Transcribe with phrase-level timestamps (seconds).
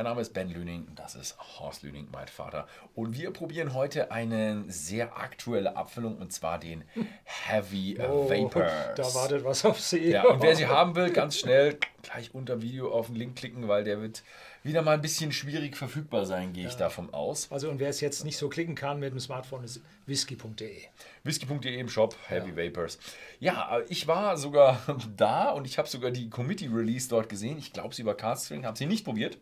[0.00, 2.66] Mein Name ist Ben Lüning und das ist Horst Lüning, mein Vater.
[2.94, 6.84] Und wir probieren heute eine sehr aktuelle Abfüllung und zwar den
[7.24, 8.72] Heavy Oh, Vapors.
[8.96, 10.08] Da wartet was auf Sie.
[10.08, 13.36] Ja, und wer sie haben will, ganz schnell gleich unter dem Video auf den Link
[13.36, 14.22] klicken, weil der wird
[14.62, 17.52] wieder mal ein bisschen schwierig verfügbar sein, gehe ich davon aus.
[17.52, 20.80] Also und wer es jetzt nicht so klicken kann mit dem Smartphone, ist whisky.de.
[21.24, 22.98] Whisky.de im Shop, Heavy Vapors.
[23.38, 24.80] Ja, ich war sogar
[25.18, 27.58] da und ich habe sogar die Committee Release dort gesehen.
[27.58, 29.36] Ich glaube, sie war Castring, habe sie nicht probiert.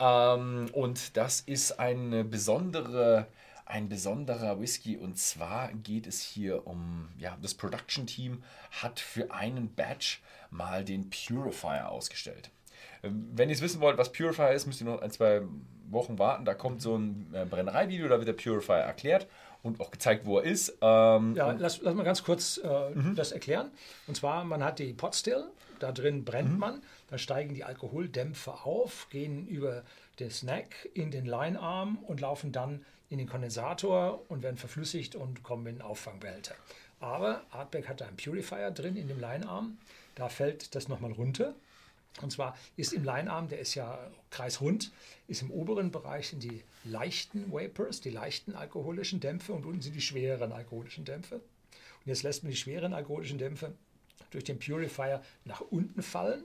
[0.00, 3.26] Ähm, und das ist eine besondere,
[3.66, 4.96] ein besonderer Whisky.
[4.96, 8.42] Und zwar geht es hier um, ja, das Production Team
[8.82, 12.50] hat für einen Batch mal den Purifier ausgestellt.
[13.02, 15.42] Ähm, Wenn ihr es wissen wollt, was Purifier ist, müsst ihr noch ein, zwei
[15.90, 16.44] Wochen warten.
[16.44, 19.26] Da kommt so ein äh, Brennereivideo, da wird der Purifier erklärt
[19.62, 20.76] und auch gezeigt, wo er ist.
[20.80, 23.14] Ähm, Ja, lass, lass mal ganz kurz äh, Mhm.
[23.16, 23.70] das erklären.
[24.06, 25.44] Und zwar, man hat die Potstill,
[25.78, 26.58] da drin brennt Mhm.
[26.58, 29.82] man, dann steigen die Alkoholdämpfe auf, gehen über
[30.20, 35.42] den Snack in den Linearm und laufen dann in den Kondensator und werden verflüssigt und
[35.42, 36.54] kommen in den Auffangbehälter.
[37.00, 39.78] Aber Artback hat da einen Purifier drin in dem Linearm,
[40.16, 41.54] da fällt das nochmal runter.
[42.22, 43.98] Und zwar ist im Linearm, der ist ja
[44.30, 44.92] kreisrund,
[45.28, 49.94] ist im oberen Bereich sind die leichten Vapors, die leichten alkoholischen Dämpfe und unten sind
[49.94, 51.36] die schwereren alkoholischen Dämpfe.
[51.36, 53.72] Und jetzt lässt man die schweren alkoholischen Dämpfe
[54.30, 56.42] durch den Purifier nach unten fallen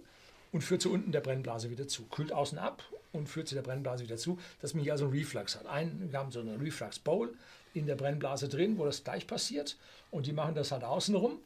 [0.51, 2.05] und führt zu unten der Brennblase wieder zu.
[2.05, 5.13] Kühlt außen ab und führt zu der Brennblase wieder zu, dass man hier also einen
[5.13, 5.65] Reflux hat.
[5.65, 7.33] Ein, wir haben so eine Reflux Bowl
[7.73, 9.77] in der Brennblase drin, wo das gleich passiert
[10.11, 11.39] und die machen das halt außenrum.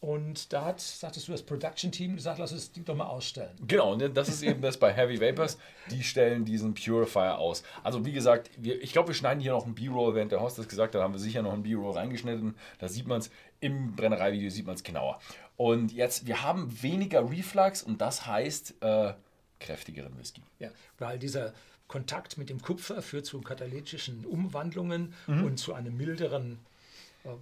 [0.00, 3.56] Und da hat, sagtest du, das Production-Team gesagt, lass es die doch mal ausstellen.
[3.66, 5.56] Genau, und das ist eben das bei Heavy Vapors.
[5.90, 7.62] Die stellen diesen Purifier aus.
[7.82, 10.58] Also wie gesagt, wir, ich glaube, wir schneiden hier noch einen B-Roll, während der Horst
[10.58, 12.54] das gesagt hat, haben wir sicher noch einen B-Roll reingeschnitten.
[12.78, 15.20] Da sieht man es, im Brennereivideo sieht man es genauer.
[15.56, 19.14] Und jetzt, wir haben weniger Reflux und das heißt äh,
[19.58, 20.42] kräftigeren Whisky.
[20.58, 21.54] Ja, weil dieser
[21.88, 26.58] Kontakt mit dem Kupfer führt zu katalytischen Umwandlungen und zu einem milderen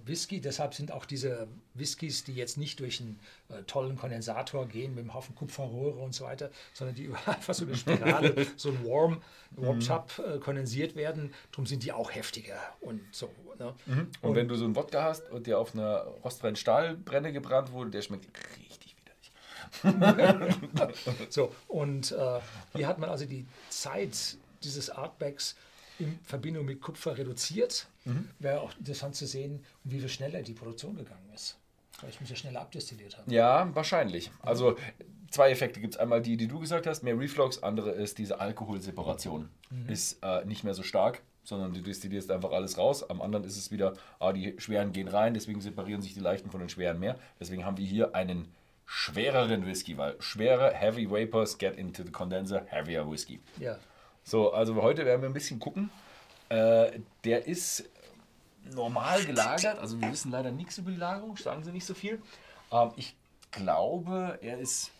[0.05, 0.39] Whisky.
[0.39, 5.01] Deshalb sind auch diese Whiskys, die jetzt nicht durch einen äh, tollen Kondensator gehen mit
[5.01, 8.85] einem Haufen Kupferrohre und so weiter, sondern die über einfach so eine Spirale, so ein
[8.85, 9.21] Warm,
[9.51, 11.33] Warm Tub äh, kondensiert werden.
[11.51, 13.29] Darum sind die auch heftiger und so.
[13.59, 13.73] Ne?
[14.21, 17.91] Und, wenn du so einen Wodka hast und der auf einer rostfreien Stahlbrenne gebrannt wurde,
[17.91, 18.25] der schmeckt
[18.57, 19.31] richtig widerlich.
[21.29, 22.39] So, und äh,
[22.75, 25.55] hier hat man also die Zeit dieses Artbacks
[26.03, 27.87] in Verbindung mit Kupfer reduziert.
[28.39, 31.57] Wäre auch interessant zu sehen, wie viel schneller die Produktion gegangen ist.
[31.99, 33.31] Vielleicht muss er schneller abdestilliert haben.
[33.31, 34.31] Ja, wahrscheinlich.
[34.41, 34.75] Also
[35.29, 35.99] zwei Effekte gibt es.
[35.99, 37.63] Einmal die, die du gesagt hast, mehr Reflux.
[37.63, 39.49] Andere ist diese Alkoholseparation.
[39.87, 43.09] Ist äh, nicht mehr so stark, sondern du destillierst einfach alles raus.
[43.09, 46.51] Am anderen ist es wieder, ah, die schweren gehen rein, deswegen separieren sich die leichten
[46.51, 47.17] von den schweren mehr.
[47.39, 48.53] Deswegen haben wir hier einen
[48.85, 53.39] schwereren Whisky, weil schwere Heavy Vapors get into the condenser, heavier Whisky.
[53.59, 53.77] Ja.
[54.23, 55.89] So, also heute werden wir ein bisschen gucken.
[56.49, 57.89] Äh, der ist
[58.73, 62.21] normal gelagert, also wir wissen leider nichts über die Lagerung, sagen sie nicht so viel.
[62.71, 63.15] Ähm, ich
[63.51, 64.91] glaube, er ist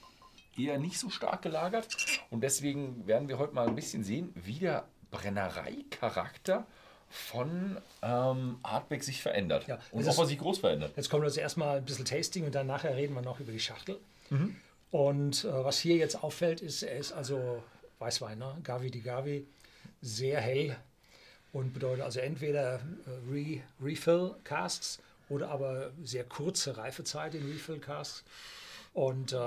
[0.57, 1.87] eher nicht so stark gelagert
[2.29, 6.65] und deswegen werden wir heute mal ein bisschen sehen, wie der Brennereicharakter
[7.09, 10.93] von ähm, Artback sich verändert Ja, und ob er sich groß verändert.
[10.95, 13.59] Jetzt kommt also erstmal ein bisschen Tasting und dann nachher reden wir noch über die
[13.59, 13.99] Schachtel.
[14.29, 14.55] Mhm.
[14.89, 17.63] Und äh, was hier jetzt auffällt, ist, er ist also
[18.03, 18.57] Weißwein, ne?
[18.63, 19.45] Gavi di Gavi,
[20.01, 20.75] sehr hell
[21.53, 24.99] und bedeutet also entweder äh, Re Refill Casks
[25.29, 28.23] oder aber sehr kurze Reifezeit in Refill Casks.
[28.93, 29.37] Und äh,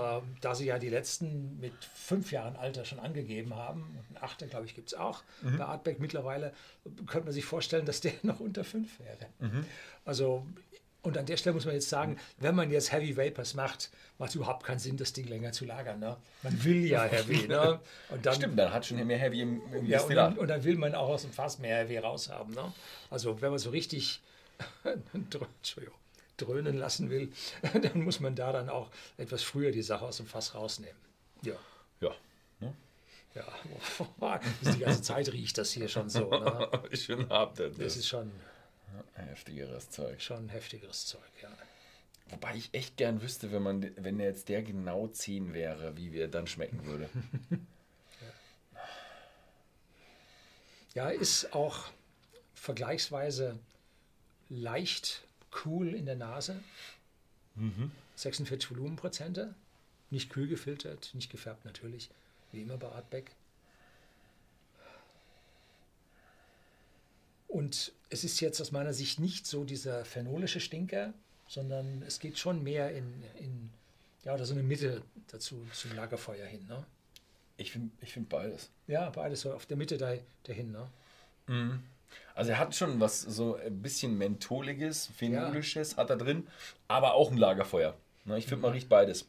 [0.40, 4.46] da sie ja die letzten mit fünf Jahren Alter schon angegeben haben, und ein Achter,
[4.46, 5.22] glaube ich, gibt es auch
[5.56, 6.52] bei Artback mittlerweile,
[7.06, 9.26] könnte man sich vorstellen, dass der noch unter fünf wäre.
[10.04, 10.44] Also,
[11.06, 14.30] und an der Stelle muss man jetzt sagen, wenn man jetzt Heavy Vapors macht, macht
[14.30, 16.00] es überhaupt keinen Sinn, das Ding länger zu lagern.
[16.00, 16.16] Ne?
[16.42, 17.46] Man will ja Heavy.
[17.46, 17.78] Ne?
[18.08, 20.64] Und dann, Stimmt, dann hat schon mehr Heavy im, im ja, und, dann, und dann
[20.64, 22.54] will man auch aus dem Fass mehr Heavy raushaben.
[22.54, 22.72] Ne?
[23.08, 24.20] Also wenn man so richtig
[26.36, 27.32] dröhnen lassen will,
[27.82, 30.96] dann muss man da dann auch etwas früher die Sache aus dem Fass rausnehmen.
[31.42, 31.54] Ja.
[32.00, 32.10] Ja.
[32.58, 32.74] Ne?
[33.36, 33.44] Ja,
[34.74, 36.30] die ganze Zeit riecht das hier schon so.
[36.30, 36.68] Ne?
[36.90, 37.06] Das
[37.76, 37.96] das.
[37.96, 38.32] ist schon,
[39.16, 40.20] Heftigeres Zeug.
[40.20, 41.50] schon heftigeres Zeug, ja.
[42.28, 46.28] Wobei ich echt gern wüsste, wenn man, wenn jetzt der genau 10 wäre, wie wir
[46.28, 47.08] dann schmecken würde.
[50.94, 51.90] Ja, ist auch
[52.54, 53.58] vergleichsweise
[54.48, 55.24] leicht
[55.66, 56.58] cool in der Nase.
[58.14, 59.54] 46 Volumenprozente.
[60.08, 62.08] Nicht kühl gefiltert, nicht gefärbt natürlich,
[62.50, 63.32] wie immer bei Artbeck.
[67.48, 71.14] Und es ist jetzt aus meiner Sicht nicht so dieser phenolische Stinker,
[71.48, 73.70] sondern es geht schon mehr in, in
[74.24, 76.66] ja, oder so eine Mitte dazu, zum Lagerfeuer hin.
[76.66, 76.84] Ne?
[77.56, 78.70] Ich finde ich find beides.
[78.86, 80.14] Ja, beides so auf der Mitte da,
[80.44, 80.72] dahin.
[80.72, 80.90] Ne?
[82.34, 86.46] Also er hat schon was so ein bisschen mentholiges, phenolisches hat er drin,
[86.88, 87.96] aber auch ein Lagerfeuer.
[88.24, 89.26] Ne, ich finde, man riecht beides.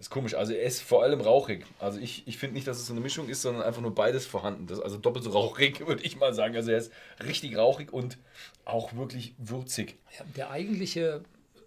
[0.00, 0.34] Ist komisch.
[0.34, 1.66] Also er ist vor allem rauchig.
[1.78, 4.24] Also ich, ich finde nicht, dass es so eine Mischung ist, sondern einfach nur beides
[4.24, 4.66] vorhanden.
[4.66, 6.56] Das also doppelt so rauchig, würde ich mal sagen.
[6.56, 6.90] Also er ist
[7.22, 8.16] richtig rauchig und
[8.64, 9.98] auch wirklich würzig.
[10.18, 11.22] Ja, der eigentliche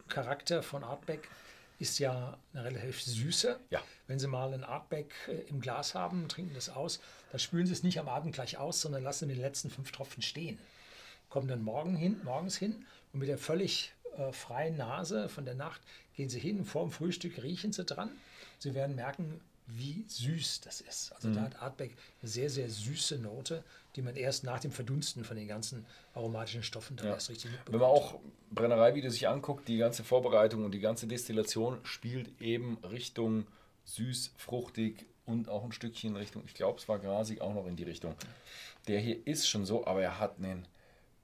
[0.08, 1.30] Charakter von Artback
[1.78, 3.60] ist ja eine relativ süße.
[3.70, 3.84] Ja.
[4.08, 7.02] Wenn Sie mal ein Artback äh, im Glas haben, trinken das aus,
[7.32, 10.24] dann spülen Sie es nicht am Abend gleich aus, sondern lassen den letzten fünf Tropfen
[10.24, 10.58] stehen.
[11.30, 15.56] Kommen dann morgen hin, morgens hin und mit der völlig äh, freien Nase von der
[15.56, 15.82] Nacht
[16.16, 18.10] gehen Sie hin, vor dem Frühstück riechen Sie dran.
[18.60, 21.14] Sie werden merken, wie süß das ist.
[21.14, 23.64] Also da hat Artback eine sehr, sehr süße Note,
[23.96, 27.74] die man erst nach dem Verdunsten von den ganzen aromatischen Stoffen dann erst richtig mitbekommt.
[27.74, 28.20] Wenn man auch
[28.52, 33.48] Brennereivideo sich anguckt, die ganze Vorbereitung und die ganze Destillation spielt eben Richtung
[33.86, 37.76] süß, fruchtig und auch ein Stückchen Richtung, ich glaube, es war grasig auch noch in
[37.76, 38.16] die Richtung.
[38.88, 40.68] Der hier ist schon so, aber er hat einen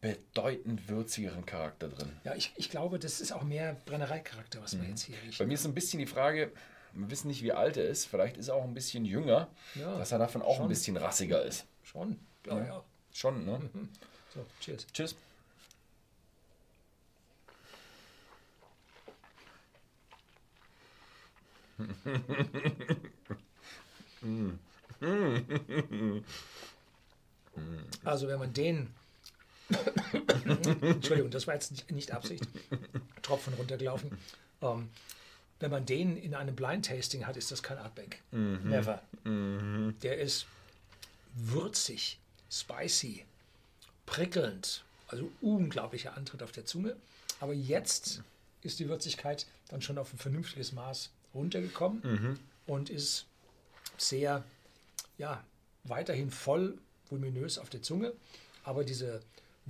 [0.01, 2.11] bedeutend würzigeren Charakter drin.
[2.23, 5.47] Ja, ich, ich glaube, das ist auch mehr Brennereicharakter, was wir jetzt hier Bei riechen.
[5.47, 6.51] mir ist ein bisschen die Frage,
[6.93, 8.05] wir wissen nicht, wie alt er ist.
[8.05, 10.65] Vielleicht ist er auch ein bisschen jünger, Ja, dass er davon auch schon.
[10.65, 11.65] ein bisschen rassiger ist.
[11.83, 12.83] Schon, glaube ich auch.
[13.13, 13.59] Schon, ne?
[14.33, 14.85] So, cheers.
[14.93, 15.15] Tschüss.
[28.03, 28.93] Also wenn man den,
[30.81, 32.47] Entschuldigung, das war jetzt nicht, Absicht,
[33.21, 34.11] Tropfen runtergelaufen.
[34.61, 34.89] Ähm,
[35.59, 38.21] wenn man den in einem Blind Tasting hat, ist das kein Artback.
[38.31, 39.01] Never.
[39.25, 40.45] Der ist
[41.35, 42.17] würzig,
[42.49, 43.25] spicy,
[44.05, 46.95] prickelnd, also unglaublicher Antritt auf der Zunge.
[47.39, 48.21] Aber jetzt
[48.61, 53.25] ist die Würzigkeit dann schon auf ein vernünftiges Maß runtergekommen und ist
[53.97, 54.43] sehr,
[55.17, 55.43] ja,
[55.83, 56.77] weiterhin voll
[57.09, 58.13] voluminös auf der Zunge,
[58.63, 59.21] aber diese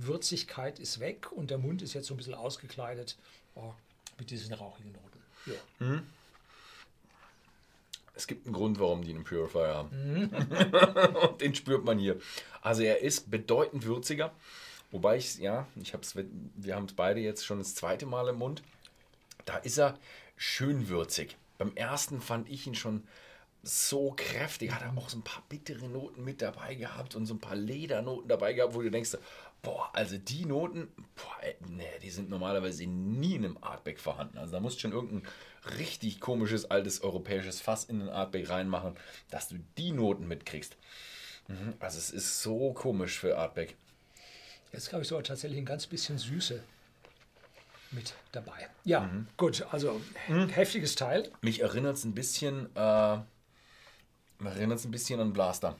[0.06, 3.16] Würzigkeit ist weg und der Mund ist jetzt so ein bisschen ausgekleidet
[3.54, 3.72] oh,
[4.18, 5.20] mit diesen rauchigen Noten.
[5.46, 6.02] Ja.
[8.14, 9.90] Es gibt einen Grund, warum die einen Purifier haben.
[9.90, 11.16] Mhm.
[11.16, 12.20] Und den spürt man hier.
[12.60, 14.32] Also er ist bedeutend würziger.
[14.90, 18.36] Wobei ich, ja, ich hab's, wir haben es beide jetzt schon das zweite Mal im
[18.36, 18.62] Mund.
[19.44, 19.98] Da ist er
[20.36, 21.36] schön würzig.
[21.58, 23.04] Beim ersten fand ich ihn schon
[23.62, 24.72] so kräftig.
[24.72, 27.56] Hat er auch so ein paar bittere Noten mit dabei gehabt und so ein paar
[27.56, 29.16] Ledernoten dabei gehabt, wo du denkst,
[29.62, 34.38] boah, also die Noten, boah, ey, nee, die sind normalerweise nie in einem Artback vorhanden.
[34.38, 35.28] Also da musst du schon irgendein
[35.78, 38.96] richtig komisches, altes europäisches Fass in den Artback reinmachen,
[39.30, 40.76] dass du die Noten mitkriegst.
[41.48, 43.76] Mhm, Also es ist so komisch für Artback.
[44.72, 46.62] Jetzt glaube ich sogar tatsächlich ein ganz bisschen Süße
[47.90, 48.68] mit dabei.
[48.84, 51.30] Ja, gut, also heftiges Teil.
[51.42, 53.16] Mich erinnert es ein bisschen, äh,
[54.38, 55.76] mich erinnert es ein bisschen an Blaster.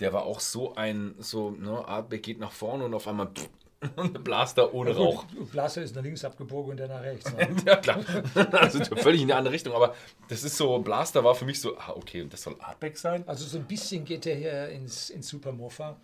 [0.00, 3.48] Der war auch so ein, so, ne, Artback geht nach vorne und auf einmal pff,
[4.24, 5.26] Blaster ohne Rauch.
[5.28, 7.32] Gut, Blaster ist nach links abgebogen und der nach rechts.
[7.34, 7.48] Ne?
[7.66, 8.00] Ja, klar.
[8.52, 9.72] Also völlig in eine andere Richtung.
[9.74, 9.94] Aber
[10.28, 13.24] das ist so, Blaster war für mich so, ah, okay, und das soll Artback sein?
[13.26, 15.96] Also so ein bisschen geht der hier ins, ins Supermofa.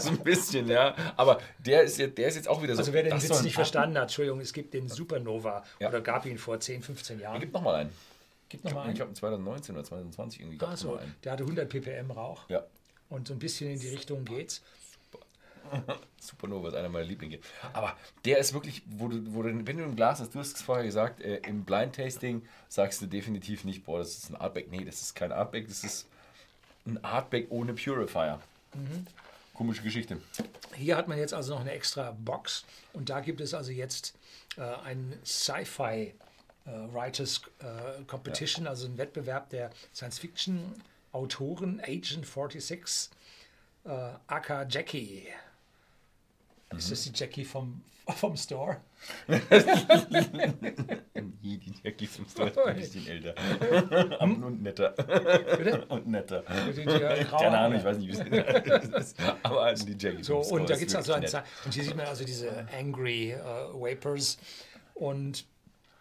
[0.00, 0.92] so ein bisschen, ja.
[1.16, 2.80] Aber der ist, jetzt, der ist jetzt auch wieder so.
[2.80, 5.88] Also wer den Witz nicht verstanden hat, Entschuldigung, es gibt den Supernova Ja.
[5.90, 7.38] oder gab ihn vor 10, 15 Jahren.
[7.38, 7.90] Gib nochmal einen.
[8.48, 8.94] Gibt noch mal Ich einen.
[8.96, 11.14] glaube 2019 oder 2020 irgendwie gab es Also, einen.
[11.22, 12.64] der hatte 100 ppm Rauch Ja.
[13.08, 14.62] Und so ein bisschen in die Richtung geht's.
[16.20, 17.38] Supernova ist einer meiner Lieblinge.
[17.72, 20.56] Aber der ist wirklich, wo du, wo du, wenn du ein Glas hast, du hast
[20.56, 24.36] es vorher gesagt, äh, im Blind Tasting sagst du definitiv nicht, boah, das ist ein
[24.36, 24.70] Artback.
[24.70, 26.06] Nee, das ist kein Artback, das ist
[26.86, 28.40] ein Artback ohne Purifier.
[29.54, 30.20] Komische Geschichte.
[30.76, 34.14] Hier hat man jetzt also noch eine extra Box und da gibt es also jetzt
[34.56, 36.14] äh, einen Sci-Fi
[36.64, 39.70] äh, Writers äh, Competition, also ein Wettbewerb der
[41.12, 43.10] Science-Fiction-Autoren Agent 46,
[43.84, 43.88] äh,
[44.26, 45.26] aka Jackie.
[46.76, 47.82] Ist das die Jackie vom,
[48.16, 48.80] vom Store?
[51.42, 53.34] Die, die Jackies im Store ist ein bisschen älter.
[54.20, 54.90] und netter.
[54.90, 55.86] Bitte?
[55.86, 56.42] Und netter.
[56.42, 59.16] Keine Ahnung, ich weiß nicht, wie es ist.
[59.42, 61.24] Aber halt die Jackies So, im Store und da gibt es also ein
[61.64, 64.36] Und hier sieht man also diese Angry äh, Vapors.
[64.94, 65.46] Und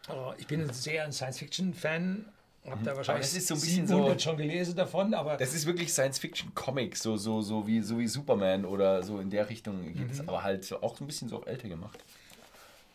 [0.10, 2.26] äh, ich bin sehr ein Science-Fiction-Fan.
[2.68, 5.54] Habe da wahrscheinlich das ist so ein bisschen 700 so- schon gelesen davon, aber Das
[5.54, 9.82] ist wirklich Science-Fiction-Comic, so, so, so, wie, so wie Superman oder so in der Richtung
[9.94, 10.10] geht Mhm.
[10.12, 11.98] es, aber halt auch so ein bisschen so auf älter gemacht.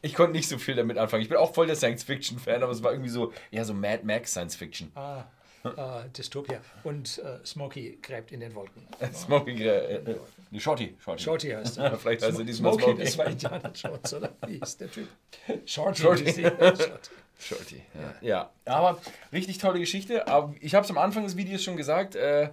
[0.04, 1.22] Ich konnte nicht so viel damit anfangen.
[1.22, 4.32] Ich bin auch voll der Science-Fiction-Fan, aber es war irgendwie so, eher so Mad Max
[4.32, 4.90] Science-Fiction.
[4.96, 5.24] ah,
[5.64, 6.60] äh, Dystopia.
[6.82, 8.82] Und äh, Smokey gräbt in den Wolken.
[9.14, 10.16] Smoking, äh, äh,
[10.50, 10.96] nee, Shorty.
[10.98, 11.22] Shorty.
[11.22, 11.96] Shorty heißt er.
[11.98, 13.04] Vielleicht heißt er diesmal Smokey, Smokey.
[13.04, 14.32] das war Indiana Jones, oder?
[14.48, 15.06] Wie ist der Typ?
[15.66, 16.02] Shorty.
[16.02, 16.32] Shorty.
[16.32, 16.90] Shorty.
[17.38, 18.14] Shorty, ja.
[18.20, 18.50] ja.
[18.64, 19.00] Aber
[19.32, 20.24] richtig tolle Geschichte.
[20.60, 22.14] Ich habe es am Anfang des Videos schon gesagt.
[22.14, 22.50] Äh,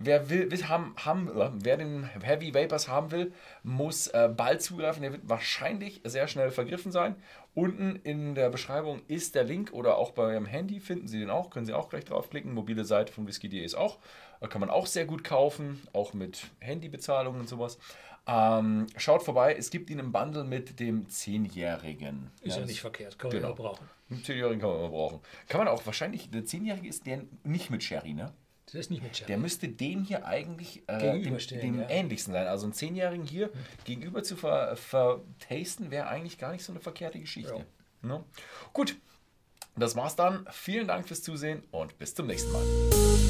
[0.00, 1.30] wer, will, will haben, haben,
[1.62, 5.02] wer den Heavy Vapors haben will, muss äh, bald zugreifen.
[5.02, 7.14] Der wird wahrscheinlich sehr schnell vergriffen sein.
[7.54, 11.30] Unten in der Beschreibung ist der Link oder auch bei eurem Handy finden Sie den
[11.30, 11.50] auch.
[11.50, 12.52] Können Sie auch gleich draufklicken.
[12.52, 13.98] Mobile Seite von Whisky.de ist auch.
[14.48, 17.78] Kann man auch sehr gut kaufen, auch mit Handybezahlung und sowas.
[18.26, 22.30] Ähm, schaut vorbei, es gibt ihn im Bundle mit dem 10-Jährigen.
[22.42, 23.54] Ist ja, ja nicht verkehrt, kann man genau.
[23.54, 23.88] brauchen.
[24.08, 25.20] Einen 10-Jährigen kann man immer brauchen.
[25.48, 28.32] Kann man auch wahrscheinlich, der 10-Jährige ist der nicht mit Sherry, ne?
[28.72, 29.28] Der ist nicht mit.
[29.28, 31.88] Der müsste dem hier eigentlich äh, dem, dem ja.
[31.88, 32.46] ähnlichsten sein.
[32.46, 33.52] Also einen 10-Jährigen hier hm.
[33.84, 37.54] gegenüber zu vertasten, ver wäre eigentlich gar nicht so eine verkehrte Geschichte.
[37.54, 37.64] Ja.
[38.02, 38.24] Ne?
[38.72, 38.96] Gut,
[39.76, 40.46] das war's dann.
[40.50, 43.29] Vielen Dank fürs Zusehen und bis zum nächsten Mal.